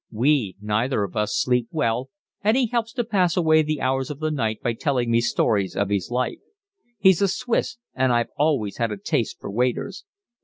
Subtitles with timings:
[0.09, 2.09] We neither of us sleep well,
[2.43, 5.75] and he helps to pass away the hours of the night by telling me stories
[5.75, 6.39] of his life.
[6.97, 10.03] He's a Swiss, and I've always had a taste for waiters.